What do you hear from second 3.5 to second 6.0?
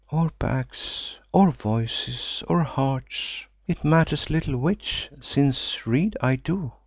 It matters little which, since